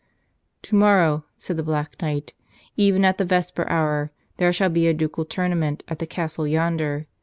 [0.63, 2.33] "Tomorrow," said the Black Knight,
[2.75, 7.05] "even at the vesper hour, there shall be a ducal tournament at the Castle yonder.